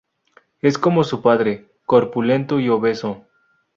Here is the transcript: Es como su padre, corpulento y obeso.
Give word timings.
Es 0.61 0.79
como 0.79 1.03
su 1.03 1.21
padre, 1.21 1.67
corpulento 1.85 2.59
y 2.59 2.69
obeso. 2.69 3.25